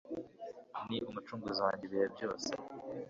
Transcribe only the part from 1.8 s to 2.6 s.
ibihe byose